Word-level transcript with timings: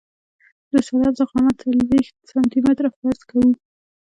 د 0.71 0.73
سلب 0.87 1.13
ضخامت 1.19 1.55
څلوېښت 1.61 2.15
سانتي 2.31 2.59
متره 2.65 2.89
فرض 2.97 3.19
کوو 3.29 3.51